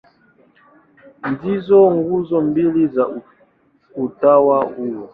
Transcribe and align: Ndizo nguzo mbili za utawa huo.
Ndizo 1.31 1.79
nguzo 1.97 2.37
mbili 2.49 2.87
za 2.87 3.21
utawa 3.95 4.63
huo. 4.65 5.09